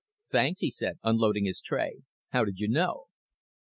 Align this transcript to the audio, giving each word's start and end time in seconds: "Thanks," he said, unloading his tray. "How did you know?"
"Thanks," 0.31 0.61
he 0.61 0.71
said, 0.71 0.97
unloading 1.03 1.45
his 1.45 1.61
tray. 1.61 2.01
"How 2.29 2.43
did 2.43 2.57
you 2.57 2.67
know?" 2.67 3.05